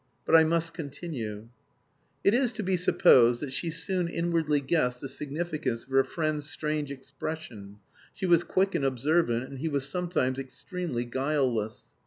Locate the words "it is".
2.23-2.51